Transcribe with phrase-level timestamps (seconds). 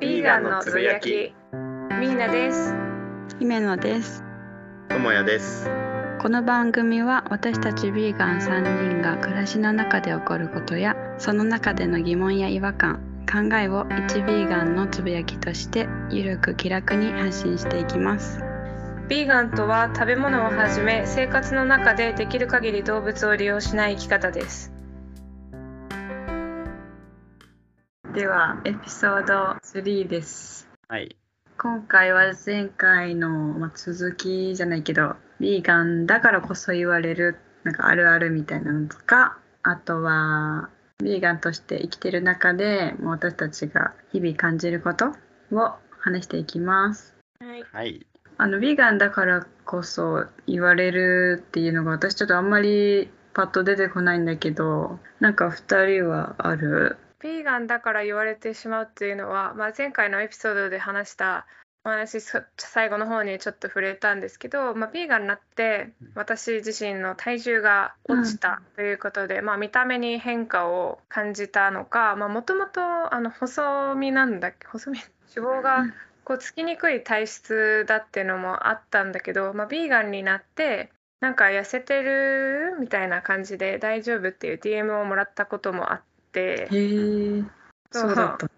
[0.00, 1.34] ビーガンのつぶやき。
[1.98, 2.72] ミーナです。
[3.40, 4.22] 姫野です。
[4.88, 5.68] ともやです。
[6.20, 18.40] この番組は私たちビーガン3人が暮らしの中で起こることやその中での疑問や違和感考えを一ビーガンのつぶやきとしてゆるく気楽に発信していきます。
[19.08, 24.77] ビーガンとは食べ物をはじめ生活の中でできる限り動物を利用しない生き方です
[28.14, 31.16] ではエピソード3ですはい。
[31.58, 40.70] 今回は前回の、まあ、続きじゃないけどビーガンだからこそ言われるなんかあるあるみたいなのとかあとは
[41.02, 45.08] ビーガンとして生きてる中でもう私たちが日々感じること
[45.52, 47.14] を話していきます。
[47.40, 48.06] はいはい。
[48.38, 56.96] あのビーガンだからこそ言われるっていうのが私ちょっとあんまりパッと出てこないんだけどなんか2人はある？
[57.20, 61.46] ビーガンだから言われてしまうっていうのは、まあ、前回のエピソードで話した
[61.84, 72.80] お話そ最後の方にちょっと触れたんですけど、まあ、ビーガンになって私自身の体重が落ちたということで、まあ、見た目に変化を感じたのかもともと
[73.38, 74.98] 細身なんだっけ細身
[75.34, 75.84] 脂肪が
[76.24, 86.02] こうつきにくい体質だっていうのもあったんだけど、まあ、ビーガンになってなんか痩せてるみたいな感じで大丈夫っていう DM をもらったこともあっ
[86.38, 86.68] て。
[86.70, 87.42] へえ
[87.90, 88.14] そう。
[88.14, 88.50] だった。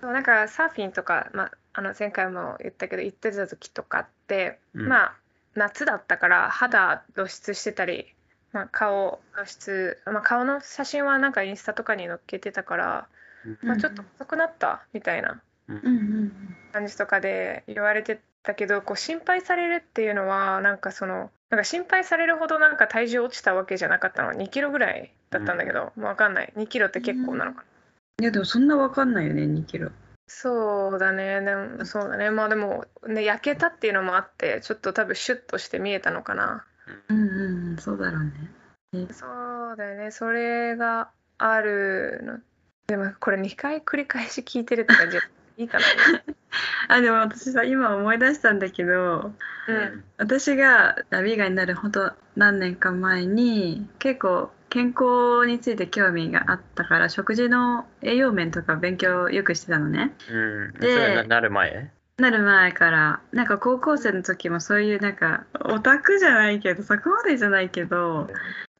[0.00, 4.88] そうなんかサーフィンとか、まあ、あの前回も言ったけど行ってた時とかって、うん。
[4.88, 5.16] まあ
[5.54, 8.12] 夏だったから肌露出してたり、
[8.52, 13.08] まあ、顔露出、まあ、顔の写真はなんかインスタとかに載っけてたから、
[13.62, 15.40] まあ、ちょっと細くなったみたいな
[16.72, 24.32] 感じとかで言われてたけどこう心配されるっていうのはなんかそのなんか心配されるほどなんか体重落ちたわけじゃなかったの。
[24.32, 26.52] 2キロぐらいだったんだけど、もう分かんない。
[26.56, 27.64] 2キロって結構なのかな。
[28.22, 29.90] いやでもそんなわかんないよね2キロ。
[30.26, 36.64] そうだね、でもそうだね、まあでも、ね、焼けたっていうのもあって、ちょっと多分シュッとして見えたのかな。
[37.08, 38.32] うんうんうんそうだろうね。
[39.12, 39.26] そ
[39.72, 42.38] うだよね、それがあるの。
[42.86, 45.18] でもこれ2回繰り返し聞いてるって感じ、
[45.56, 45.84] いいかな。
[46.88, 49.32] あでも私さ今思い出したんだけど
[49.66, 60.72] うん、私がビーガンになるほんと何年か前に結構健康について興味があったから食事の栄養面とか勉強よくしてたのねうん。
[60.74, 61.90] そでなる前？
[62.18, 68.28] なる前からなんか高校生の時もそういうなんかオタクじゃないけどそこまでじゃないけど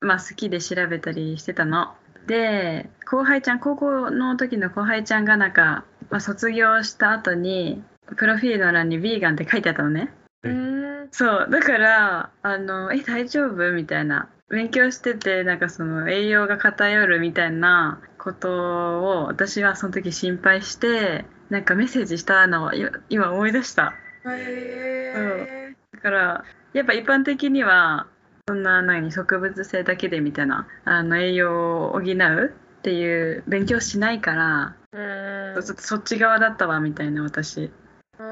[0.00, 1.94] まあ好きで調べたりしてたの。
[2.26, 7.82] で後輩ちゃん高校の時の後輩ちゃんがなんか、まあ、卒業した後に
[8.16, 10.12] プロフィールの欄にビーガンって書いてあったのね。
[10.42, 11.48] うん、そう。
[11.50, 14.28] だからあの「え大丈夫?」みたいな。
[14.50, 18.50] 勉強しててなんかその栄養が偏るみたいなこと
[19.22, 23.94] を私はその時心配してなんかメッセージしたのをい今思い出した。
[24.26, 28.06] へだからやっぱ一般的には
[28.46, 37.70] そんな何植物性だけでみたいなあの栄養を補うっていう勉強しないから、ーうんちょっとそっち側だったわみたいな私。
[38.18, 38.26] うん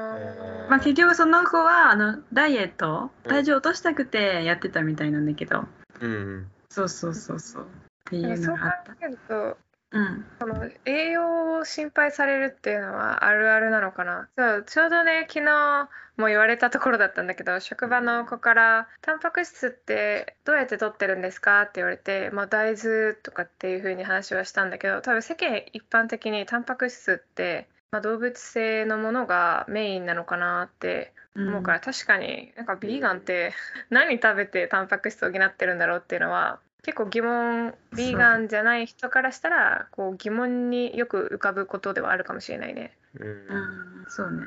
[0.69, 5.65] まあ、結局その子はあのダイエット体重落としたくてやってたみたいなんだけど、
[5.99, 6.47] うん。
[6.69, 7.65] そうそうそうそうっ
[8.05, 9.05] ていうのがあった。
[9.05, 9.57] えると、
[9.93, 14.27] うんこの栄養を心配されるっていうのはあるあるなのかな？
[14.37, 33.53] そうちょうどね昨日も言われたところだったんだけど職場の子から「タンパク質ってどうやって取ってるんですか?」って言われて、まあ、大豆とかっていう風に話はしたんだけど多分世間一般的にタンパク質って、まあ、動物性のものがメインなのかなって思うから、確かになんかビーガンって
[33.89, 42.95] 何食べてタンパク質を補ってるんだろうっていうのは結構疑問ビーガンじゃない人からしたらこう疑問によく浮かぶことではあるかもしれないね。
[43.19, 43.27] うん。
[43.27, 44.43] うんそうね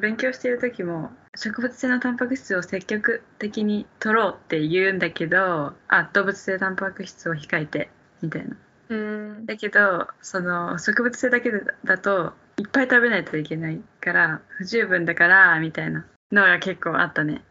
[0.00, 7.88] 勉強している時も植物性のタンパク質を積極的に取ろうって言うんだけどあ動物性タンパク質を控えて
[8.20, 8.56] みたいな
[8.88, 11.50] うん、だけどその植物性だけ
[11.84, 17.42] だといっぱい食べないといけないから不十分だからみたいなのが結構あったね。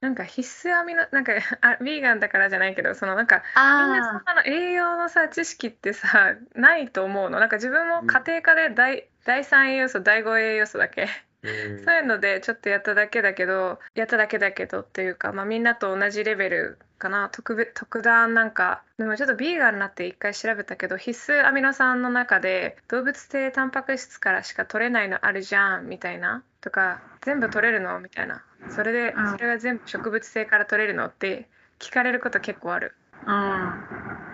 [0.00, 7.38] なんか必須アミノなんか あビーガンだからじゃないけどそのなんかみんなそのあの栄養のさ知識ってさないと思うの。
[7.38, 11.08] なんか自分も家庭科で第,、第3栄養素第5栄養素だけ
[11.42, 11.84] うん。
[11.84, 17.30] そういうのでちょっとやっただけだけどやっただけだけどっていうか、まあ、みんなと同じレベルかな。
[17.30, 28.44] 特別特段なんかでもちょっとビーガンになって一回調べたけど必須アミノ酸の中で動物性タンパク質からしか取れないのあるじゃんみたいなとか全部取れるのみたいな。
[28.68, 29.32] それでうん。
[29.32, 31.48] それが全部植物性から取れるのって
[31.78, 32.94] 聞かれること結構ある。
[33.26, 33.74] うん。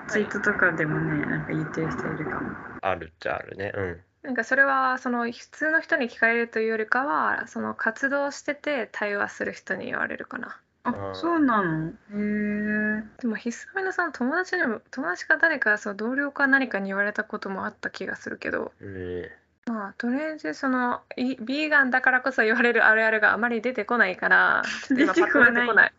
[0.09, 2.51] ツイートとかでもねなんか言ってる人いるかも。
[2.83, 3.73] ああるっちゃあるね。
[3.75, 4.06] うん。
[4.27, 10.59] なんかそれはその普通の人に聞かれるというよりかはその活動してて対話する人に言われるかな。
[10.83, 11.89] あそうなの？
[11.91, 18.73] へえでもひさみのさん友達にも友達か誰かそう同僚か何かに言われたこともあった気がするけど。
[18.81, 19.31] え
[19.67, 25.53] まあとりあえずそのいビーガンだからこそ言われるあるあるがあまり出てこないからちょっと今出てこない。
[25.53, 25.93] パッと出てこない。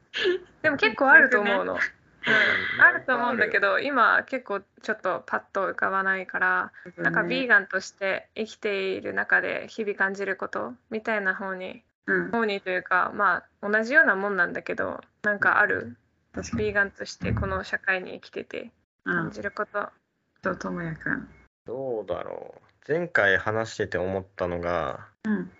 [0.63, 1.77] でも結構あると思うの、
[2.25, 12.31] あると思うんだけど今結構ちょっとパッと浮かばないからなんかビーガンとして生きている中で日々感じることみたいな方にうん。
[12.31, 15.97] 方にというかまあ同じようなもんなんだけどなんかある？
[16.55, 18.71] ビーガンとしてこの社会に生きてて
[19.05, 19.15] うん。
[19.15, 19.89] 感じること。
[20.41, 21.27] とともやくん。
[21.65, 22.61] どうだろう。
[22.87, 25.51] 前回話してて思ったのが、うん。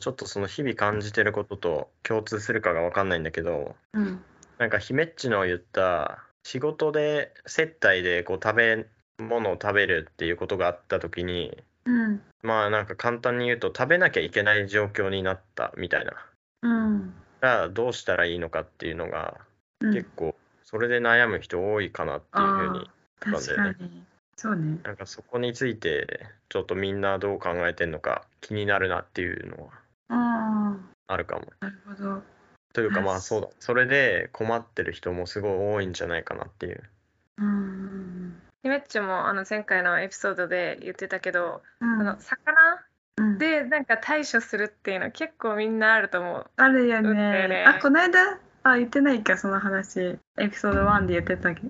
[0.00, 4.22] ちょっとその日々感じてることと共通するかがわかんないんだけど、うん
[4.58, 8.86] なんか姫っちの言った仕事で接待でこう食べ
[9.18, 11.56] 物を食べるっていうことがあった時に
[11.86, 12.22] うん。
[12.42, 16.12] まあなんか簡単に言うと食べなきゃいけない状況になったみたいな。
[16.62, 17.14] うん。
[17.42, 19.38] じゃあどうしたらいいのかっていうのが
[19.80, 19.94] うん。
[19.94, 22.86] 結構それで悩む人多いかなっていうふうにっ
[23.20, 24.06] たんだ確よね
[24.36, 24.78] そうね。
[24.82, 29.72] なんかそこについてちょっとみんなどう考えてんのか気になるなっていうのは
[30.08, 31.44] ああるかも。
[31.60, 32.33] あなるほど
[32.74, 33.48] というかまああそうだ。
[33.60, 36.82] それで困ってる人もすごい多いんじゃないかなっていう。
[37.38, 38.42] うん。
[38.62, 42.00] ひめっちもあの前回のエピソードで言ってたけど、うん。
[42.00, 42.56] あの魚
[43.16, 43.38] うん。
[43.38, 46.50] でなんか対処するっていうの結構みんなあると思う。
[46.56, 47.48] あるよね。
[47.48, 50.18] ねあこの間あ言ってないかその話。
[50.38, 51.60] エピソード1で言ってたっけ？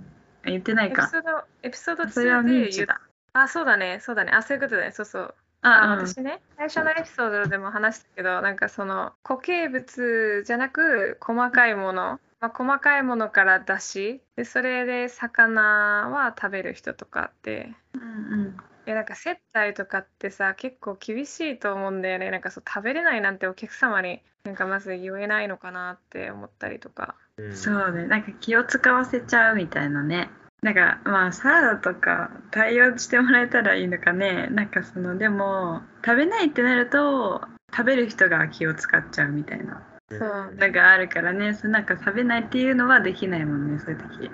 [0.46, 1.02] あ言ってないか。
[1.02, 3.02] エピソードエピソードそれは2で言っミンチだ。
[3.34, 3.98] あそうだね。
[4.00, 4.32] そうだね。
[4.32, 4.92] あそういうことだね。
[4.92, 15.62] そうそうああ私ね最初のエピソードでも話したけどなんかその固形物じゃなく細かいもの、まあ、細かいものから出しでそれで魚
[16.10, 17.72] は食べる人とかって。
[17.94, 18.56] うんうん。
[18.86, 22.30] いやなんか接待とかってさ結構厳しいと思うんだよね。
[22.30, 27.14] なんかそう食べれないなんてお客様になんかまず言えないのかなって思ったりとか。
[27.38, 28.06] うんそうね。
[28.06, 30.28] なんか気を使わせちゃうみたいなね
[30.64, 34.46] なんかまあサラダとか対応してもらえたらいいのかね。
[34.46, 39.82] なんかそのでも食べないってなると食べる人が気を使っちゃうみたいな。
[40.10, 40.54] うんそう。
[40.56, 41.52] のがあるからね。
[41.52, 44.24] そうなんか食べないっていうのはできないもんねそういう時。
[44.24, 44.30] い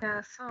[0.00, 0.48] やそう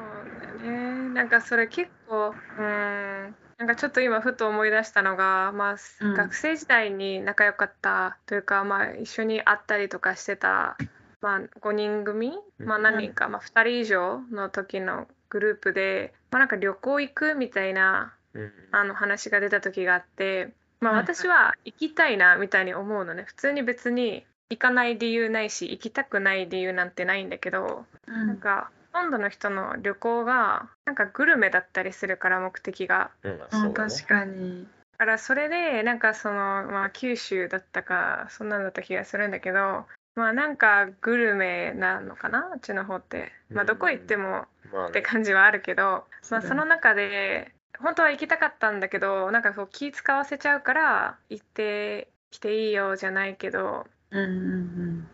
[0.62, 1.10] だよね。
[1.14, 3.36] なんかそれ結構うーん。
[3.60, 6.14] なんかちょっと今ふと思い出したのが、まあうん。
[6.16, 10.76] 学生時代に仲良かったというか、まあ、一緒に会ったりとかしてた、
[11.24, 18.52] まあ、5人組、まあ、何人か、まあ、2人以上の時のグループで、まあ、なんか旅行行くみたいなうん。
[18.72, 23.24] あの話が出た時があって、まあ、私は行きたいなみたいに思うのね。
[23.24, 28.28] 普通に別に行かない理由ないし行きたくない理由なんてないんだけどうん。
[28.28, 33.12] なんかほとんどの人の旅行がなんかグルメだったりするから目的が。
[33.24, 33.74] うんね。
[33.76, 34.68] 確かに。
[34.94, 39.86] だからそれでなんかその、まあ、九州だったかそんなんだった気がするんだけど
[40.16, 43.32] まあなんかグルメなのかなあっちの方って。
[43.50, 44.90] まあどこ行ってもまあね。
[44.90, 46.50] って感じはあるけど、まあ、そうだね。
[46.50, 55.08] その中で本当は行きたかったんだけどなんかこう気使わせちゃうから行ってきていいよじゃないけどうんうん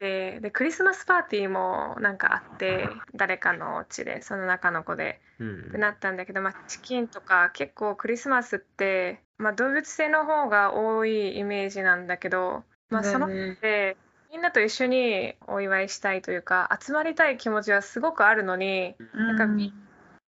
[0.00, 13.58] ででクリスマスパーティーもなんかあって誰かのお家でその中の子でうんってなったんだけど、まあ、チキンとか結構クリスマスって、まあ、動物性の方が多いイメージなんだけど、まあ、そのだね。
[13.60, 13.96] で
[14.30, 19.26] みんなと一緒にお祝いしたいというか集まりたい気持ちはすごくあるのにうん。
[19.26, 19.72] なんかみ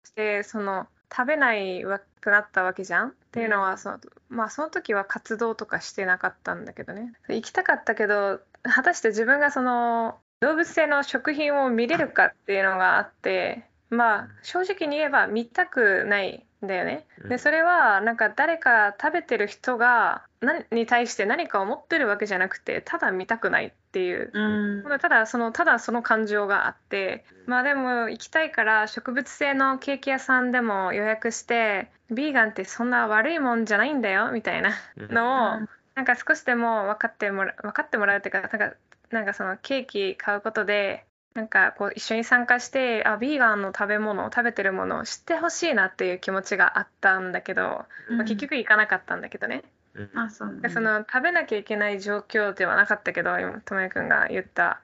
[0.04, 1.84] してその食べない
[2.20, 3.08] くなったわけじゃん？
[3.08, 7.12] っていうのはその,、まあ、その時は活動とかしてなかったんだけどね。
[7.28, 17.06] 行きたかったけど果たして自分がその動物性の食品を見れるかっていうのがあってまあ正直に言えば見たくないんだよね。
[17.22, 17.28] うん。
[17.28, 24.30] でそれはなんか誰か食べてる人が何に対して何か思ってるわけじゃなくてただ見たくないっていう。
[24.32, 24.98] うん。
[24.98, 27.24] ただそのただその感情があって。
[27.46, 35.14] まあでも行きたいから植物性のケーキ屋さんでも予約してビーガンってそんな悪いもんじゃないんだよみたいなうん。
[35.14, 38.76] のをうんなんか少しでも分かってもら分かってもらうっていうかなんか
[39.10, 41.04] なんかそのケーキ買うことで
[41.34, 49.62] なんかこう一緒に参加してあビーガンの食べ物食べてるものを知ってほしいなっていう気持ちがあったんだけど、まあ、結局行かなかったんだけどね。
[49.94, 50.10] うん。
[50.18, 54.80] あそうねでその食べなきゃいけない状況ではなかったけど今ともやくんが言った。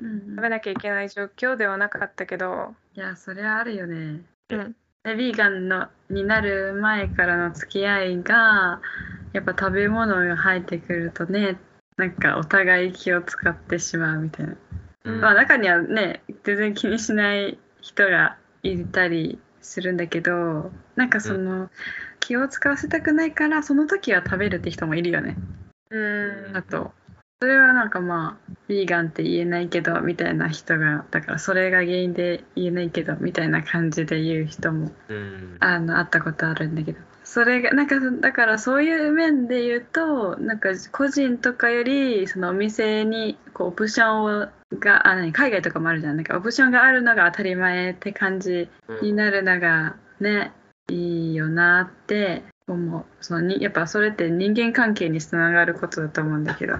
[0.00, 0.08] うん。
[0.08, 4.20] うん食べなきゃいけない状況ではなかったけど、いやそれはあるよね。
[4.50, 8.82] うん、でビーガンのになる前からの付き合いが
[9.32, 11.56] やっぱ食べ物が入ってくるとね
[11.96, 14.56] なんかお互い気を使ってしまうみたいな、
[15.06, 15.20] うん。
[15.20, 21.70] まあ中にはね全然気にしない人がいたりするんだけどなんかその、
[22.20, 25.36] 気を使わせたくないからその時は食べるって人もいるよね。
[25.90, 26.56] うん。
[26.56, 26.92] あと
[27.40, 35.56] それはなんかまあヴィーガンって言えないけどみたいな人がだからそれが原因で言えないけどみたいな感じで言う人もうん。
[35.60, 46.16] あの会ったことあるんだけどそれがなんかだからそういう面で言うとなんか個人とかよりそのお店にこうオプションをがあ何海外とかもあるじゃん。
[46.16, 48.68] なんかオプションがあるのが当たり前って感じ
[49.02, 50.52] になるのがね
[50.88, 53.04] いいよなって思う。
[53.20, 56.76] そのにやっぱそれって人間関係につながることだと思うんだけど。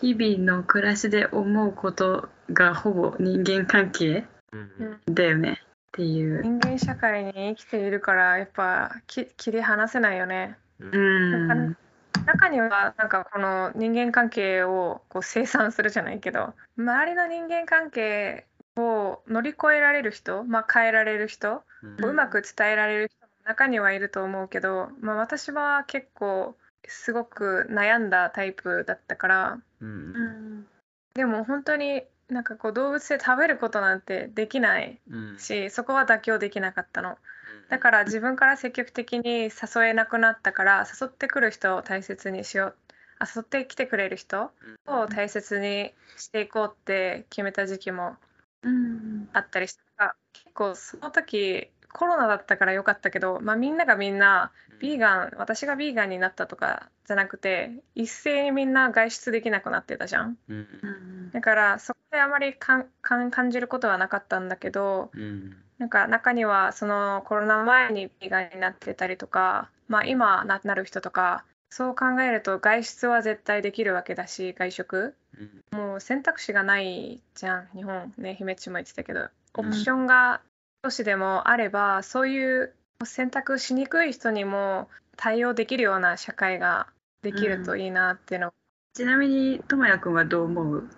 [0.00, 5.14] 日々の暮らしで思うことがほぼ人間関係うん。
[5.14, 5.62] だよね
[5.98, 6.42] っていう。
[6.42, 10.56] 人間社会に生きているからやっぱき切り離せないよね。
[10.78, 11.76] うん。
[12.24, 22.10] 中にはなんかこの人間関係をこう清算するじゃないけど周りの人間関係を乗り越えられる人、まあ、変えられる人うん。
[22.10, 26.54] うまく伝えられる人も中にはいると思うけど、まあ、私は結構
[26.86, 29.58] すごく悩んだタイプだったから。
[29.80, 29.88] うん。
[29.88, 30.66] うん。
[31.14, 35.38] でも本当になんかこう動物で食べることなんてできないうん。
[35.38, 37.16] しそこは妥協できなかったの。
[37.68, 42.74] だから自分から積極的に誘えなくなったから誘ってくる人を大切にしよう。
[43.18, 44.50] あ誘ってきてくれる人
[44.86, 48.16] を大切にしていこうって決めた時期も
[48.62, 49.28] うん。
[49.32, 50.16] あったりした。
[50.32, 60.38] 結構その時コロナだったから良かったけど、まあ、みんながみんなビーガン私がビーガンになったとかじゃなくて一斉にみんな外出できなくなってたじゃん。
[61.32, 65.56] だからそあまりかんかん感じることはなかったんだけどうん。
[65.78, 75.14] なんか中にはそのコロナ前にビーガンになってたりとか、まあ、今ななる人とかそう考えると外出は絶対できるわけだし外食。
[75.72, 75.78] うん。
[75.78, 79.28] もう選択肢がないじゃん日本ね姫っちも言ってたけど。
[79.54, 80.40] オプションが
[80.84, 82.72] 少しでもあれば、そういう
[83.04, 86.86] 選択しにくい人にも対応できるような社会が
[87.22, 88.52] できるといいなっていうの、
[88.94, 90.88] ちなみにともやくんはどう思う？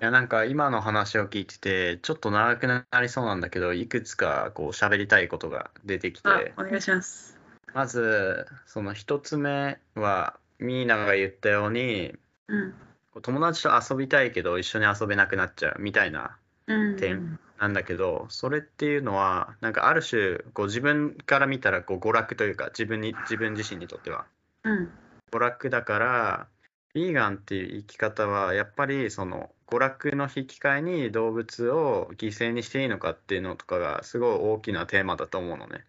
[0.00, 7.38] いやなんか今の話を聞いててちょっと長くなりそうなんだけどいくつかこう喋りたいことが出てきあてお願いします。
[7.74, 12.14] まずその一つ目はミーナが言ったように
[12.48, 12.74] うん。
[13.20, 16.96] 友達と遊びたいけど一緒に遊べなくなっちゃうみたいなうん。
[16.96, 24.24] 点なんだけどそれっていうのはなんかある種こう自分から見たらこう娯楽というか自分に自分自身にとっては。
[24.64, 24.90] うん。
[25.30, 26.46] 娯楽だから
[26.94, 35.84] ヴィーガンっていう生き方はやっぱりその娯楽の引き換えに動物を犠牲にしていいのかっていうのとかがすごい大きなテーマだと思うのね。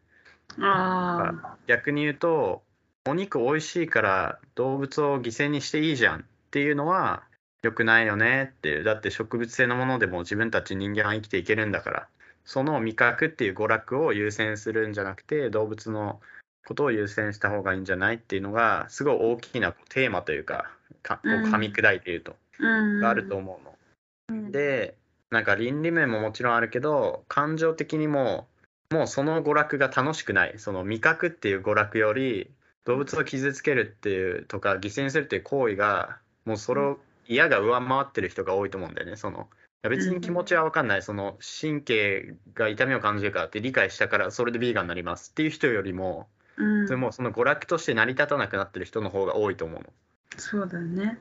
[0.60, 2.62] ああ逆に言うと
[3.08, 7.24] お肉美味しいから動物を犠牲にしていいじゃんっていうのは
[7.64, 8.84] 良くないよねっていう。
[8.84, 12.08] だって植物性のものでも自分たち人間は生きていけるんだから。
[12.44, 16.20] その味覚っていう娯楽を優先するんじゃなくて動物の
[16.66, 20.72] ことを優先した方がいいんじゃないっていうのがすごい大きなテーマというか
[21.04, 23.72] か噛み砕いて言うと、うんがあると思うの。
[24.30, 24.96] うんで
[25.30, 28.48] なんか倫理面ももちろんあるけど感情的にも
[28.92, 32.52] もうその娯楽が楽しくないその味覚っていう娯楽より
[32.84, 39.44] 動物を傷つけるっていうとか犠牲にするっていう行為がもうそれを嫌が上回ってる人が多いと思うんだよねそのい
[39.84, 46.28] や別に気持ちは分かんないその神経が痛みを感じるからって理解したからそれでビーガンになりますっていう人よりも
[46.58, 49.86] うんそれもうその娯楽として成り立たなくなってる人の方が多いと思うの。
[50.38, 51.18] そうだね。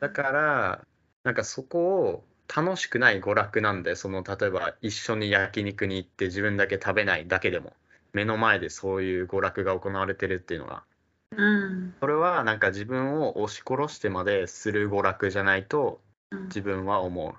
[0.00, 0.86] だから
[1.24, 2.24] なんかそこを
[2.54, 7.74] 楽しくない娯楽なんでその例えば一緒に焼肉に行って自分だけ食べないだけでも
[8.12, 10.82] 目の前でそういう娯楽が行われてるっていうのが。
[11.36, 11.94] うん。
[12.00, 16.00] それはなんか自分を押し殺してまでする娯楽じゃないと
[16.46, 17.34] 自分は思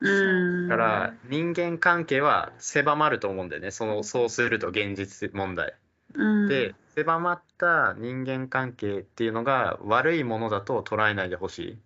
[0.00, 0.06] う。
[0.06, 0.68] うん。
[0.68, 3.70] だから人間関係は狭まると思うんだよね。
[3.70, 5.74] そのそうすると現実問題。
[6.14, 6.48] うん。
[6.48, 11.78] で狭まった人間関係っていうのが悪いものだと捉えないでほしい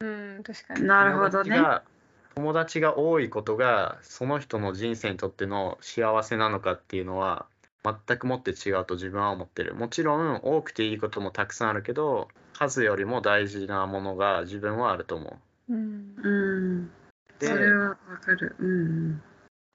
[0.00, 0.84] うん、確かに。
[0.86, 1.50] なるほどね。
[1.54, 1.82] 友達が
[2.34, 7.46] 友達が多いことがその人の人生にとっての幸せなのかっていうのは
[7.84, 9.74] 全くもって違うと自分は思ってる。
[9.74, 15.74] もちろん多くていいこともたくさんあるけど数よりも大事なものが自分はあると思う。
[15.74, 16.14] ん。
[16.16, 16.84] うん。
[16.84, 16.90] う
[17.38, 18.56] でそれはわかる。
[18.58, 19.22] うん。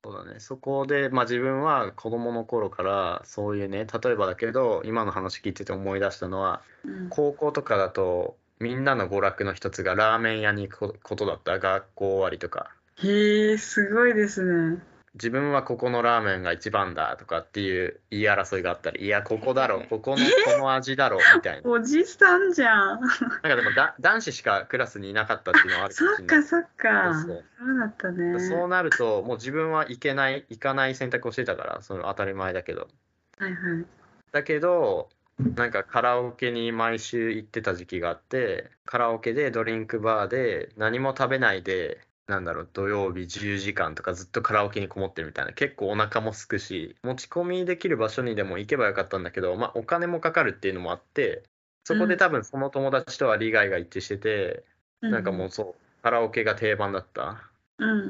[0.04, 0.40] そうだね。
[0.40, 7.10] そこで、まあ、自分は子供の頃からそういうね例えばだけど今の話聞いてて思い出したのはうん。
[7.10, 11.60] 高校とかだとみんなの娯楽の一つがラーメン屋に行くことだった。
[11.60, 12.72] 学校終わりとか。
[13.02, 14.80] へえすごいですね。
[15.16, 21.70] 自分はここのラーメンが一番だとかっていう言い争いがあったりいやここだろここのこの味だろみたいな。
[21.70, 23.02] おじさんじゃん。
[23.02, 23.10] なん
[23.42, 26.38] かでもだ男子しかクラスにいなかったっていうのはあるかもしそっれない。
[26.42, 27.14] かそっか。
[27.14, 27.34] そうそそ
[27.66, 28.40] ううだったね。
[28.40, 32.90] そうなるともう自分は行けない行かない選択をしてたからその当たり前だけど。
[33.38, 33.86] はいはい。
[34.32, 35.10] だけど
[35.56, 51.44] なんかカラオケに毎週行ってた時期があってカラオケでドリンクバーで何も食べないでなんだろう土曜日10時間とかずっとカラオケにこもってるみたいな結構お腹もすくし持ち込みできる場所にでも行けばよかったんだけど、まあ、お金もかかるっていうのもあって
[51.90, 54.64] そこで多分その友達とは利害が一致してて、
[55.02, 57.50] なんかもうそうカラオケが定番だった。
[57.80, 58.02] うんうんう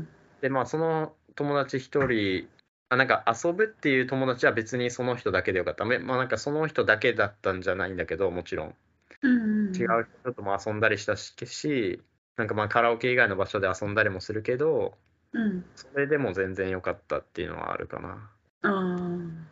[0.00, 0.08] ん。
[0.40, 2.48] でまあその友達一人
[2.92, 5.84] あなんか遊ぶっていう友達は別にその人だけでよかった。
[5.84, 8.74] めまあなんかその人だけだったんじゃないんだけどもちろん
[9.22, 9.72] うん。
[9.74, 12.02] 違う人とも遊んだりしたしし
[12.36, 14.98] なんかまあカラオケ以外の場所で遊んだりもするけど
[15.32, 15.64] うん。
[15.76, 18.28] それでも全然良かったっていうのはあるかな。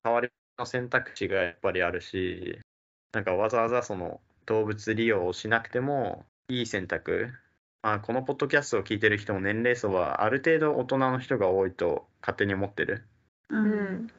[0.03, 2.59] 代わりの選択肢がやっぱりあるし
[3.13, 7.29] なんかわざわざその動物利用をしなくてもいい選択
[7.83, 13.07] まあこのポッドキャストを聞いてる人も年齢層はある程度大人の人が多いと勝手に思ってる。
[13.51, 13.57] う。
[13.57, 14.11] うん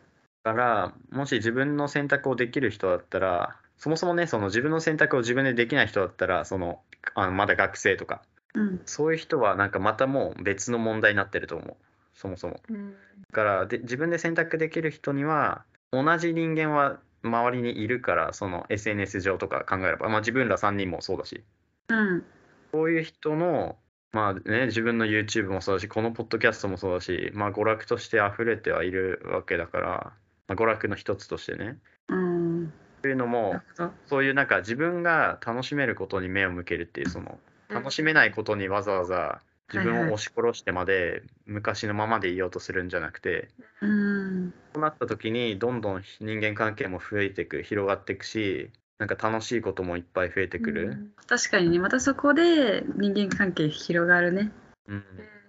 [0.44, 6.82] からもし自分の選択をできる人だったらそもそもねその自分の選択を自分でできない人だったらその
[7.16, 8.22] あのまだ学生とか
[8.56, 8.82] うん。
[8.86, 11.76] そういう人はなんかまたもう別の問題になってると思う
[12.14, 12.98] そもそもうんだ
[13.32, 21.44] からで自分で選択できる人には同じ人間は周りにいるからその SNS 上とか考えれば、まあ、自分ら3人もそうだし
[21.90, 22.24] うん。
[22.72, 23.78] そういう人の
[24.12, 30.14] まあね自分の YouTube もそうだしこのポッドキャストもそうだしまあ娯楽として溢れてはいるわけだから、
[30.48, 31.78] まあ、娯楽の一つとしてね
[32.10, 32.74] うん。
[33.02, 33.62] というのも。
[34.08, 37.40] そういうなんか自分が楽しめることに目を向けるっていうその
[37.70, 39.40] 楽しめないことにわざわざ
[39.72, 43.50] 自分を押し殺してまで昔のままでいようとするんじゃなくて
[43.82, 44.54] うん。
[44.74, 54.52] そうなった時にどんどん人間関係も増えていく広がっていくしなんか楽しいこともいっぱい増えてくる、確かにね、またそこで人間関係広がるね。
[54.88, 55.04] うん。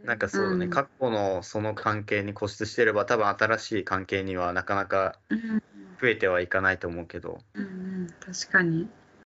[0.05, 0.71] なんかそうだね、うん。
[0.71, 5.63] 過去のその関係に固執してれば多分新しい関係にはなかなかうん。
[6.01, 7.41] 増えてはいかないと思うけど。
[7.55, 7.67] うんう
[8.05, 8.07] ん。
[8.21, 8.89] 確かに。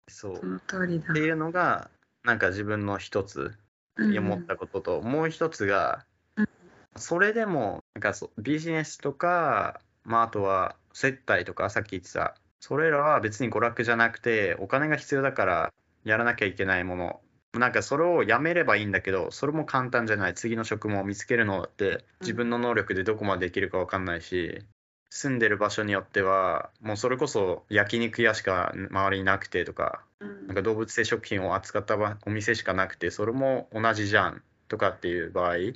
[0.08, 0.36] そう。
[0.36, 1.12] その通りだ。
[1.12, 1.20] って。
[1.20, 1.90] いうのが
[2.22, 3.54] なんか自分の一つ
[3.96, 4.18] うん。
[4.18, 6.04] 思ったことと、もう一つが、
[6.36, 6.48] うん。
[6.96, 15.72] それでもなんかそうビジネスとか、まあ、あとは接待とかさっき言ってたそれらは別に娯楽じゃなくてお金が必要だから
[16.04, 17.20] やらなきゃいけないもの。
[17.52, 20.34] なんかそれをやめればいいんだけどそれも簡単じゃない。
[20.34, 24.62] 次の職も見つけるのだって自分の能力でどこまでできるか分かんないし
[25.10, 30.46] 住んでる場所によってはもうそれこそ焼肉屋しか周りになくてとかうん。
[30.46, 34.42] なんか動物性食品を扱ったばお店しかなくてそれも同じじゃん。
[34.70, 35.56] とかっていう場合。
[35.56, 35.74] うん。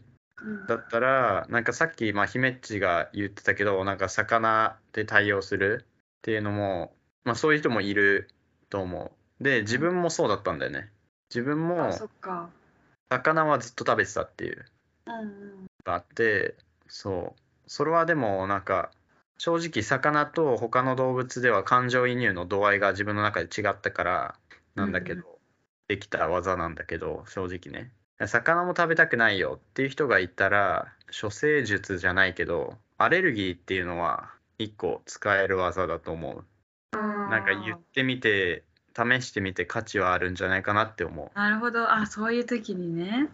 [0.68, 5.84] だったらなんかさっきまあ姫っちが言ってたけどなんか魚で対応する
[6.24, 8.30] っていうのも、まあ、そういう人もいる
[8.70, 9.44] と思う。
[9.44, 10.90] で自分もそうだったんだよね。
[11.28, 11.90] 自分も。
[13.10, 14.64] 魚はずっと食べてたっていう。
[15.84, 16.54] があって
[16.88, 17.40] そう。
[17.66, 18.90] それはでもなんか
[19.36, 24.34] 正直魚と他の動物では感情移入の度合いが自分の中で違ったから
[24.74, 25.34] なんだけど、うん
[25.86, 27.92] できた技なんだけど正直ね。
[28.26, 36.44] 魚も食べたくないよっていう人がいたら処世術じゃないけどアレルギーっていうのは一個使える技だと思う
[37.30, 38.64] なんか言ってみて
[38.96, 41.92] 試してみて価値はあるんじゃないかなって思うなるほど。
[41.92, 43.28] あ、そういう時にね。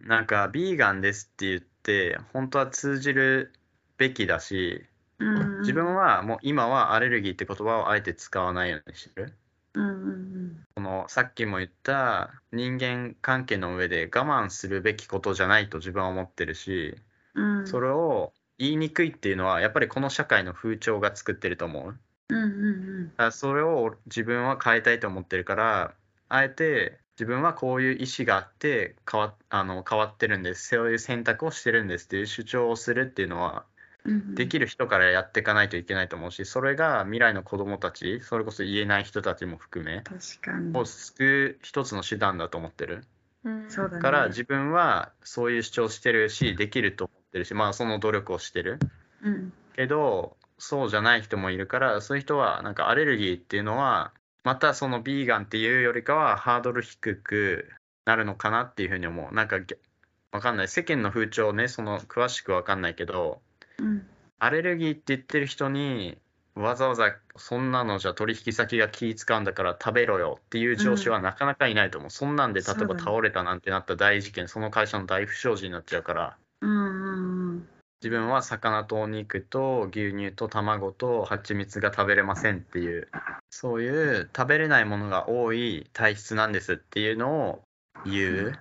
[0.00, 3.52] なんかビーガンですって言って本当は通じる
[3.98, 4.84] べきだし
[5.18, 5.60] うんうん。
[5.60, 9.34] 自分はもう今はアレルギーって言葉をあえて使わないようにしてる
[9.74, 16.96] うんうんこのさっきも言った人間関係の上で我慢するべきことじゃないと自分は思ってるし
[17.34, 17.58] うん。
[17.58, 17.66] うん。
[17.66, 21.98] それを言いにくいっていうのはやっぱりこの社会の風潮が作ってると思う
[22.30, 25.94] うんうんだからそれを自分は変えたいと思ってるから
[26.28, 33.64] あえて自分はこういう意思があって変わあの変わってるんですそういう選択をしてるんですっていう主張をするっていうのは
[34.04, 34.34] うん。
[34.34, 40.76] できる人からやっていかないといけないと思うしそれが未来の子どもたちそれこそ言えない人たちも含め確かに。
[40.76, 43.04] を救う一つの手段だと思ってる
[43.44, 44.02] うんそうだね。
[44.02, 48.78] から自分はそういう主張してるしできると思ってるしまあその努力をしてる。
[49.22, 49.52] うん。
[49.74, 54.12] けどそうじゃない人もいるからそういう人はなんかアレルギーっていうのは
[54.44, 57.68] またそのビーガンっていうよりかはハードル低く
[58.04, 59.34] なるのかなっていうふうに思う。
[59.34, 59.58] なんか
[60.30, 60.68] わかんない。
[60.68, 63.40] 世間の風潮ねその詳しくわかんないけど
[63.78, 64.06] うん。
[64.38, 66.18] アレルギーって言ってる人に
[66.54, 77.68] わざわざそんなのじゃ取引先が気使うんだから食べろよっていう上司はなかなかいないと思う、そんなんで例えば倒れたなんてなった大事件その会社の大不祥事になっちゃうからうんうんうん。
[78.04, 83.08] 自分は魚とお肉と牛乳と卵と蜂蜜が食べれませんっていう
[83.48, 87.62] そういう食べれないものが多い体質なんですっていうのを
[88.04, 88.52] 言う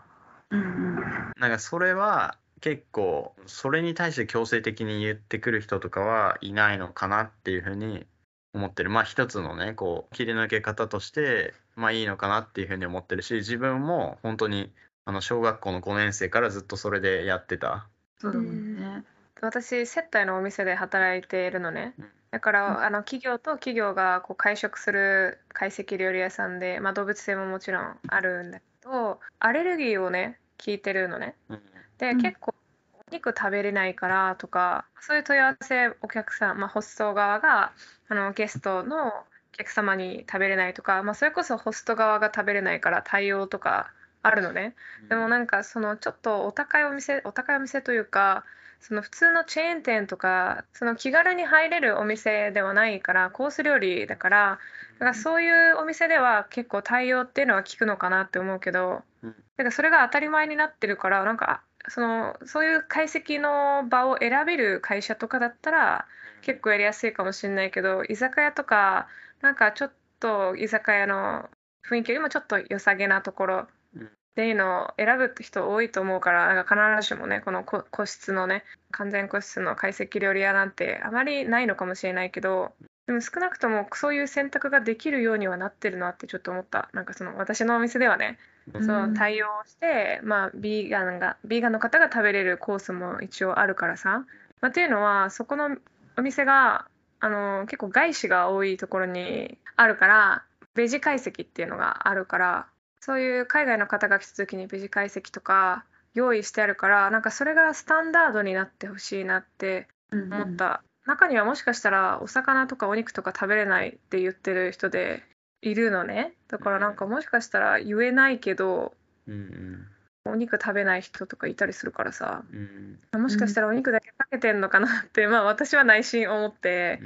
[0.51, 0.95] うんうん
[1.37, 8.07] なんかそれは結構それに対して強制的に言ってくる人とかはいないのかなっていうふうに
[8.53, 14.71] 思ってるまあ一つのねこう切り抜け方としてまあいいのかなっていうふうに思ってるし自分も本当に
[15.03, 17.89] あの小学校の5年生からずっとそれでやってた。
[18.23, 19.03] そうだもんね。
[19.41, 21.93] 私接待のお店で働いているのね。
[21.99, 22.05] うん。
[22.31, 22.83] だから、うん。
[22.85, 31.35] あの企業と企業がこう会食する懐石料理屋さんで、まあ、動物性ももちろんあるんだけどアレルギーをね聞いてるのね。
[31.49, 31.61] うん。
[31.97, 32.21] で、うん。
[32.21, 32.55] 結構
[32.93, 37.73] お肉食べれないからとかそういう問い合わせお客さん、まあ、ホスト側が
[38.07, 39.11] あのゲストのお
[39.51, 43.91] 客様に食べれないとか、まあ、それこそホスト側が食べれないから対応とか
[44.23, 44.75] あるのね。
[45.09, 48.45] でもなんかそのちょっとお高いお店お高いお店というか
[48.79, 54.59] その普通のチェーン店とかその気軽に入れるお店ではないからコース料理だから
[54.93, 59.31] だからそういうお店では結構対応っていうのは効くのかなって思うけどうん。
[59.31, 66.07] だからそれが当たり前になってるからなんかあそのそういう解析の場を選べる会社とかだったら
[66.41, 69.07] 結構やりやすいかもしれないけど居酒屋とか
[69.41, 71.49] なんかちょっと居酒屋の
[71.89, 82.71] 雰囲気よりもちょっと良さげなところうんっていうのを選ぶ人多いと思うからなんか必ずしもねこの個個室のね完全個室の解析料理屋なんてあまりないのかもしれないけど
[83.05, 86.89] でも少なくともそういう選択ができるようにはなってるなってちょっと思った。
[86.93, 88.39] なんかその私のお店ではね
[88.73, 88.85] うん。
[88.85, 94.25] そう対応して、まあ、ビーガンがビーガンの方が食べれるコースも一応あるからさ、
[94.61, 95.75] まあ、っていうのはそこの
[96.17, 96.87] お店が
[97.19, 102.67] あの結構外資が多いところにあるからベジ解析っていうのがあるから
[103.05, 115.21] そういう海外の方が来た時にベジ解析とか用意してあるからなんかそれがスタンダードになってほしいなってうん思った、中にはもしかしたらお魚とかお肉とか食べれないって言ってる人で
[115.61, 116.33] いるのね。
[116.47, 118.93] だからなんかもしかしたら言えないけど
[119.27, 119.87] うん
[120.23, 122.45] お肉食べない人とかいたりするからさ。
[122.53, 123.21] うんうん。
[123.21, 127.01] もしかしたらお肉だけかけてんのかなって、 まあ私は内心思って、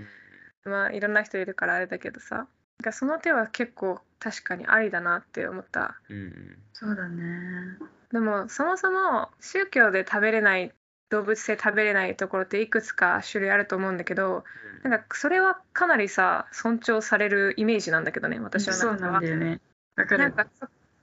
[0.66, 0.72] うん。
[0.74, 2.36] まあいろんな人いるからあれだけどさ。
[2.36, 2.48] なん
[2.84, 6.00] かその手は結構確かにありだなって思った。
[6.10, 7.78] うんそうだね。
[8.12, 10.72] でもそもそも宗教で食べれない
[11.10, 14.44] 動物性食べれないところっていくつか種類あると思うんだけど
[14.84, 19.60] なんかそれはかなりさ尊重されるイメージなんだけどね私のそうなんだよね。
[19.96, 20.24] わかる。
[20.24, 20.48] なんか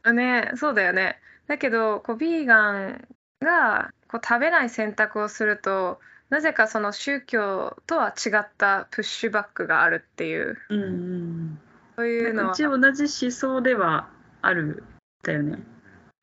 [0.04, 1.18] そねそうだよね。
[1.46, 3.08] だけどこうビーガン
[3.40, 6.00] がこう食べない選択をすると
[6.30, 10.58] なぜかその宗教とは違ったプッシュバックがあるっていう。
[10.68, 11.60] うんうん
[11.96, 12.52] そういうのは。
[12.52, 14.08] うち同じ思想では
[14.42, 14.84] ある
[15.22, 15.58] だよね。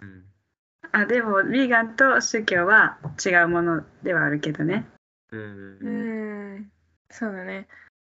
[0.01, 0.23] うん。
[0.91, 4.85] あでもヴィーガンと宗教は違うものではあるけどね。
[5.31, 5.39] うん。
[5.39, 6.55] ううん。
[6.57, 6.71] ん
[7.09, 7.67] そうだね。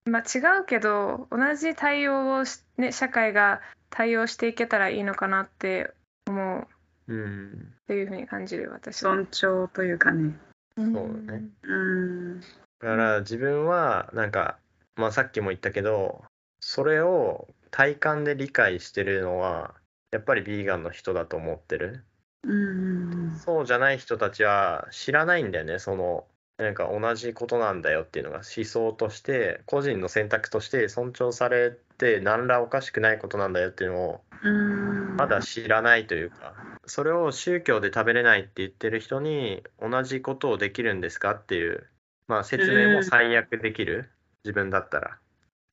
[0.04, 5.92] まあ違うけど同じ対応をし、ね、社会が対応していけたらいいのかなって
[6.26, 6.60] 思う。
[6.62, 6.64] っ
[7.08, 7.72] うん。
[7.86, 9.14] ていうふうに感じる私は。
[9.14, 10.34] 尊重というかね。
[10.76, 10.92] そう
[11.26, 12.40] だねうん。
[12.40, 12.46] だ
[12.80, 14.58] から自分はなんか、
[14.96, 16.22] まあ、さっきも言ったけど
[16.68, 19.72] それを体感で理解してるのは
[20.10, 22.04] やっぱりビーガンの人だと思ってる。
[22.42, 25.78] うんうんそうじゃない人たちは知らないんだよね。
[25.78, 26.26] その
[26.58, 35.16] なんか同じことなんだよっていうのが思想として個人の選択として尊重されて何らおかしくないことなんだよっていうのをうん。
[35.16, 36.52] まだ知らないというか
[36.84, 41.86] それを宗教で食べれないって言ってる人に同じことをできるんですかっていう、
[42.26, 44.10] まあ、説明も最悪できる。
[44.44, 45.18] 自分だったら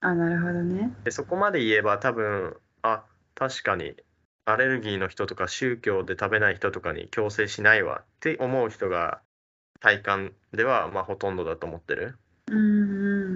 [0.04, 0.92] あなるほどね。
[1.06, 3.04] でそこまで言えば多分あ
[3.36, 3.96] 確かに
[4.46, 9.22] アレルギーの人とか宗教で食べない人とかに強制しないわって思う人が
[9.80, 12.56] 体感ではまあほとんどだと思ってるう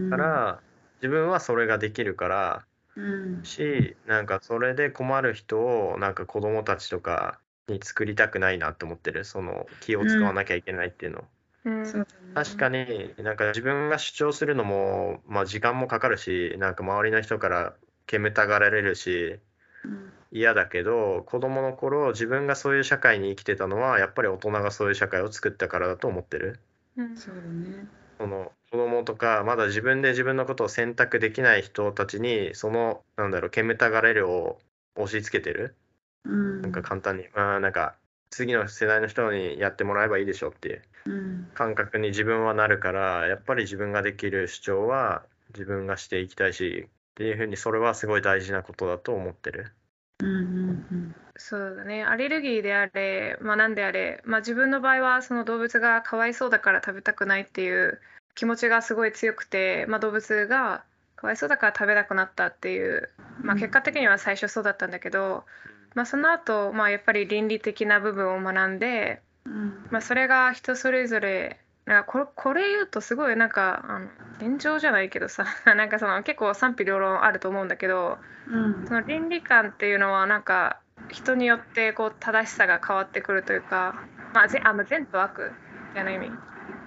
[0.08, 0.10] ん。
[0.10, 0.60] から
[1.02, 2.66] 自分はそれができるから
[2.98, 3.44] うん。
[3.46, 11.26] しなんかそれで困る人をなんか子供たちとかに作りたくないなって思ってるその気を使わなきゃいけないっていうの、うん。
[12.34, 17.76] 確かになんか自分が主張するのも、まあ、時間もかかるしなんか周りの人から
[18.06, 19.40] 煙たがられるし
[19.84, 26.60] うん嫌だけど子供の頃自分がそういう社会に生きてたのはやっぱり大人がそういう社会を作ったからだと思ってる
[26.98, 27.88] うんそうだね。
[28.20, 34.60] その子供とかまだ自分で自分のことを選択できない人たちにそのなんだろう煙たがれるを
[34.96, 35.76] 押し付けてる
[36.26, 36.62] うん。
[36.62, 37.96] なんか簡単に、まあなんか
[38.30, 40.97] 次の世代の人にやってもらえばいいでしょっていううん。
[41.54, 49.72] 感覚に自分はなるからやっぱり自分ができる主張は自分がしていきたいしっていうふうにそれはすごい大事なことだと思ってる。
[50.20, 52.04] うんうんそうだね。
[52.04, 58.02] アレルギーであれ、まあ、何であれ、まあ、自分の場合はその動物がかわいそうだから食べたくないっていう
[58.34, 60.84] 気持ちがすごい強くて、まあ、動物が
[61.16, 63.10] かわいそうだから食べなくなったっていう、
[63.42, 65.44] まあ、結果的には最初そうだったんだけど、
[65.94, 69.88] まあ、その後、まあやっぱり倫理的な部分を学んで、うん。
[69.90, 71.60] まあ、それが人それぞれ。
[71.86, 74.08] なんかこれこれ言うとすごいなんかあの
[74.40, 78.86] 現状じゃないけどさ なんかその結構賛否両論あると思うんだけどうん。
[78.86, 83.96] その倫理観っていうのはなんか人によってこう正しさが変わってくるというか、
[84.34, 85.54] まあ、ぜあまあ善と悪
[85.90, 86.30] みたいな意味、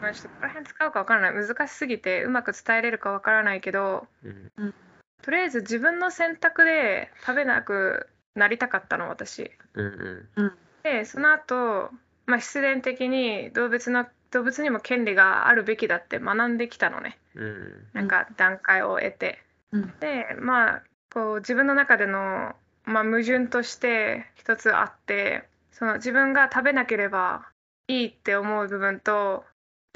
[0.03, 1.47] まあ、ちょっとここら辺使うかわからない。
[1.47, 4.75] 難しすぎてうまく伝えれるかわからないけどうん。
[5.23, 9.51] とりあえず自分の選択で食べなくなりたかったの私。
[9.75, 10.59] うんうん。
[10.83, 11.91] でその後、
[12.31, 17.19] まあ必然的に動物の動物にも権利があるべきだって学んできたのね。
[17.35, 17.87] うん。
[17.93, 19.41] なんか段階を得て。
[19.73, 19.93] うん。
[20.01, 27.49] でまあこう自分の中での、まあ、矛盾として一つあってその自分が食べなければ
[27.89, 29.45] いいって思う部分と、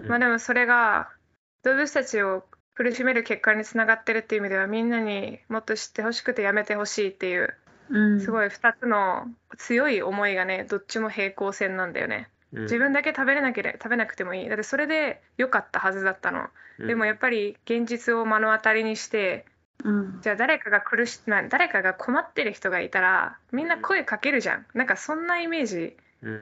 [0.09, 1.11] まあ、でもそれが
[1.62, 2.44] 動物たちを
[2.75, 7.63] 苦しめる結果につながってるっていう意味ではみんなにもっと知ってほしくてやめてほしいっていううん
[8.20, 12.29] すごい2つの強い思いがねどっちも平行線なんだよね。
[12.53, 12.62] うん。
[12.62, 14.49] 自分だけ食べれなければ食べなくてもいい。
[14.49, 16.49] だってそれで良かったはずだったの。
[16.79, 19.44] でもやっぱり現実を目の当たりにして
[19.85, 20.20] うん。
[20.23, 24.66] じゃあ誰かが苦しまあ誰かが困ってる人がいたらみんな声かけるじゃん。
[24.75, 25.97] なんかそんなイメージ。
[26.23, 26.40] うん。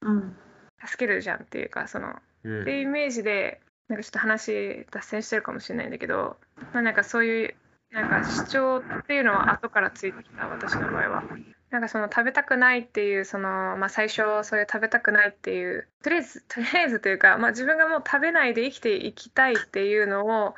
[0.00, 0.36] うん。
[0.84, 2.62] 助けるじゃんっていうかそのうん。
[2.62, 6.36] っていうイメージでなんかちょっと話脱線してるかもしれないんだけど、
[6.72, 7.54] まあ、なんかそういう
[7.92, 11.22] なんか主張っていうのは後からついてきた私の場合は。
[11.70, 20.54] なんかその食べたくないっていうその、まあ、最初それ食べたくないっていうとりあえず とりあえずというか、まあ、自分がもう食べないで生きていきたいっていうのを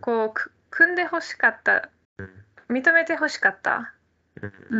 [0.00, 1.88] こうく組んでほしかった
[2.70, 3.92] 認めてほしかった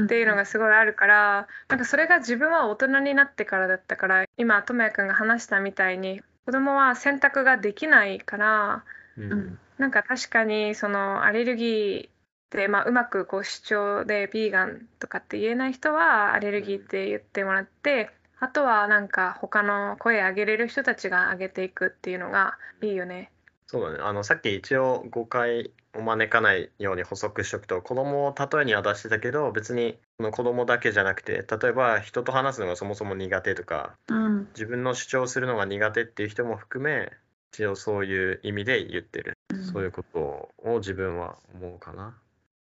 [0.05, 8.85] っていうのがすごいあるからなんかそれが自分は大人になってからだったから今ともやくんが話したみたいに子供は選択ができないから
[9.17, 9.59] うん。
[9.79, 23.31] なんか確かにそのアレルギーで、まあ、うまくこう主張でビーガンとかって言えない人はアレルギーって言ってもらってあとはなんか他の声上げれる人たちが上げていくっていうのがいいよね。
[23.67, 24.03] そうだね。
[24.03, 34.49] あのさっき一応誤解を招かないように補足しておくと子供を例えには出してたけど別にその子供だけじゃなくて例えば人と話すのがそもそも苦手とかうん。
[34.55, 37.13] 自分の主張するのが苦手っていう人も含め
[37.53, 39.37] 一応そういう意味で言ってる、
[39.71, 42.17] そういうことを自分は思うかな。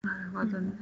[0.02, 0.72] なるほどね。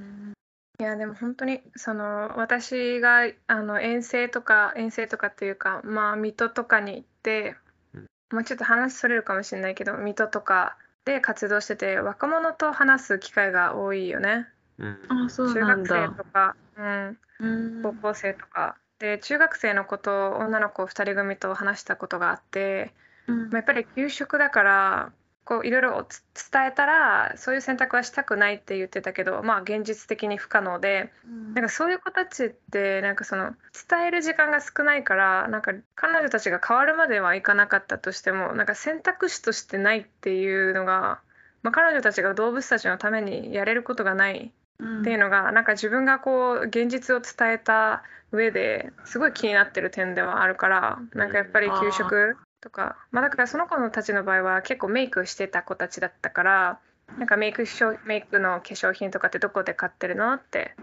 [0.79, 7.57] いやでも本当にその私があの遠征とか遠征とかっていうかまあ水戸とかに行って
[7.93, 8.07] うん。
[8.33, 14.49] もうちょっと話それるかもしれないけど水戸とかで活動してて若者と話す機会が多いよね。
[14.79, 14.99] うん。
[15.27, 16.09] あそう中学なんだ。
[16.09, 17.83] 生とか、うん、うん。
[17.83, 18.77] 高校生とか。
[18.99, 22.95] で中学生の子と女の子2人組と話したことがあって
[23.31, 23.43] うん。
[23.45, 25.13] まあやっぱり給食だから
[25.45, 31.13] こういろいろつ伝えたらそういう選択はしたくないって言ってたけどまあ現実的に不可能で
[31.55, 33.55] なんかそういう子たちってなんかその
[33.89, 41.21] 伝える時間が少ないからなんか彼女たちが変わるまではいかなかったとしてもなんか選択肢としてないっていうのが、
[41.65, 45.01] まあ、彼女たちが動物たちのためにやれることがないうん。
[45.01, 56.79] っていうのがなんか自分がこう現実を伝えた上ですごい気になってる点ではあるからなんかやっぱり給食とかまあだからその子たちの場合は結構メイクしてた子たちだったから
[57.19, 60.75] なんかメイク商メイクの化粧品とかってどこで買ってるのって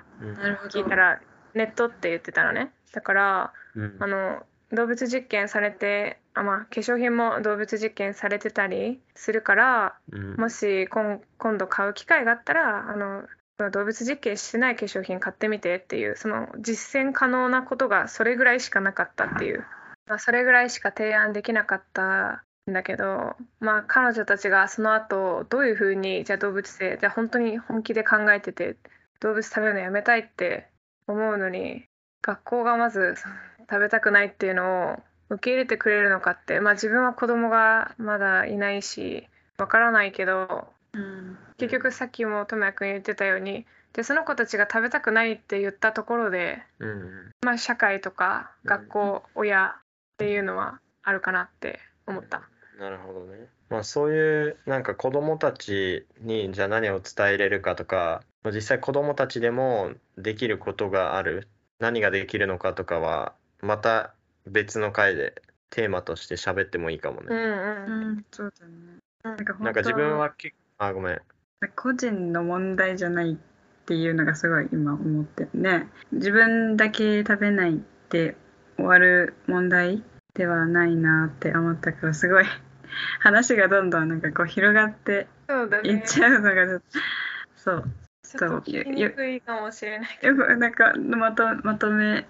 [0.69, 1.21] 聞いたら
[1.53, 2.71] ネットって言ってたのね。
[2.93, 3.97] だからうん。
[3.99, 10.35] あの動物実験されてあまあ化粧品も動物実験されてたりするからうん。
[10.35, 13.23] もし今今度買う機会があったらあの
[13.71, 19.76] 動物実験してない化粧品買ってみてっていうその実践可能なことがそれぐらいしかなかったっていう、まあ、
[20.19, 28.77] それぐらいしか提案できなかったんだけどまあ彼女たちがその後どういうふうにじゃあ動物性じゃあ本当に本気で考えてて
[29.19, 30.67] 動物食べるのやめたいって
[31.07, 31.83] 思うのに
[32.21, 33.15] 学校がまず
[33.69, 34.95] 食べたくないっていうのを
[35.29, 41.37] 受け入れてくれるのかってまあ自分は子供がまだいないしわからないけどうん。
[41.57, 47.31] 結局さっきも智也君言ってたようにでその子たちが食べたくないって言ったところで、うん。
[47.43, 48.69] まあ、社会とかうん。
[48.69, 49.75] 学校、親
[50.17, 52.49] っていうのはあるかなって思った。
[52.79, 53.47] なるほどね。
[53.69, 61.47] まあそういうなんか子供たちにじゃあ何を伝えれるかとかまあ実際子供たちでもできることがある
[61.79, 64.15] 何ができるのかとかはまた
[64.47, 67.27] 別の回でテーマとして喋ってもいいかもね。
[67.29, 68.73] うんうんうんそうだね
[69.23, 71.21] なんかなんか自分はけあごめん。
[71.75, 73.35] 個人の問題じゃないっ
[73.85, 77.75] ていうのがすごい今思ってるね自分だけ食べないっ
[78.09, 78.35] て
[78.77, 82.45] 終わる問題ではないなって思ったからすごい。
[83.19, 85.27] 話がどんどんなんかこう広がって
[85.83, 86.85] いっちゃうのがちょっと
[87.55, 87.83] そう。
[88.23, 92.25] ちょっと聞きにくいかもしれないけよくなんかまとまとめ。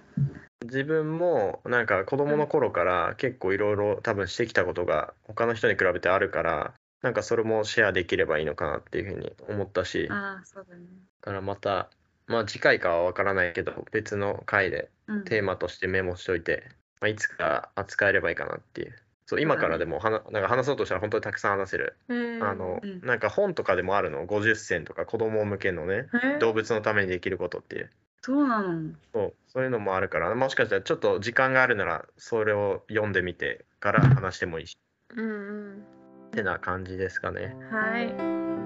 [0.64, 10.08] 自分もなんか子供の頃から結構いろいろ多分してきたことが他の人に比べてあるからなんかそれもシェアできればいいのかなっていうふうに思ったし。
[10.12, 10.84] あそうだね。
[11.22, 11.90] からまた
[12.28, 15.24] まあ次回かは分からないけど別の回でうん。
[15.24, 16.64] テーマとしてメモしといて、
[17.00, 18.96] まあ、いつか扱えればいいかなっていう。
[19.26, 26.40] そう今からでもはななんか話そうとしたら本当にたくさん話せる、あのうんなんか本とかでもあるの？50選とか子供向けのねえ？
[26.40, 27.90] 動物のためにできることっていう。
[28.22, 28.92] そうなの？
[29.14, 34.78] そうそういうのもあるからもしかしたらちょっと時間があるならそれを読んでみてから話してもいいし。
[35.16, 35.84] うんうん。
[36.28, 37.56] ってな感じですかね。
[37.72, 38.08] はい。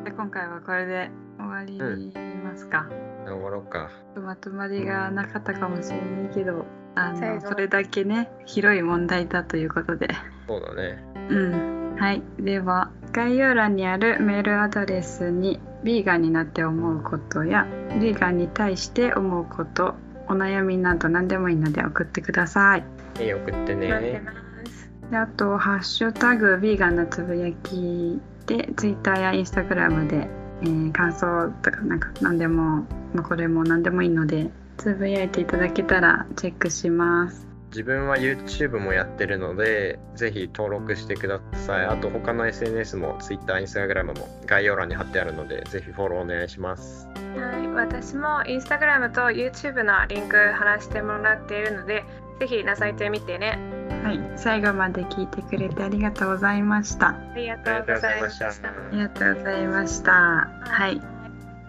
[0.05, 1.11] で今回はこれで
[1.51, 2.87] 終わりますか、
[3.25, 3.89] 終わろうか。
[4.15, 10.07] まとまりがなかったかもしれないけどあのそれだけね広い問題だということで。
[10.47, 11.03] そうだね。
[11.29, 11.95] うん。
[11.97, 12.21] はい。
[12.39, 17.67] では概要欄にあるメールアドレスにビーガンになって思うことや
[17.99, 19.95] ビーガンに対して思うこと
[20.29, 22.85] お悩みなど何でもいいので送ってください。
[23.19, 24.31] えい送って待ってねま
[24.65, 24.89] す。
[25.11, 30.27] であと「ハッシュタグビーガンのつぶやき」で Twitter や Instagram で、
[30.61, 37.47] えー感想とかなんか何でも、まあ、これも何でもいいのでつぶやいていただけたらチェックします。
[37.71, 41.85] 自分は YouTube もやってるのでぜひ登録してください。
[41.85, 47.07] あと他の SNS も Twitter、Instagram も概要欄に貼ってあるのでぜひフォローお願いします。
[47.37, 52.03] はい、私もインスタグラムと YouTube のリンク貼らせてもらっているので、
[52.39, 53.80] ぜひ覗いてみてね。
[54.03, 57.09] はい最後まで聞いてくれてありがとうございました。
[57.09, 58.47] ありがとうございました。
[58.47, 58.53] あ
[58.91, 60.11] りがとうございました。
[60.11, 61.01] はい。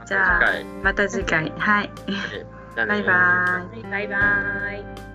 [0.06, 0.40] じゃあ
[0.82, 1.52] また次回。
[1.58, 1.90] はい。
[2.76, 3.82] バイバイ。
[3.82, 4.16] バイバ
[4.72, 5.11] イ。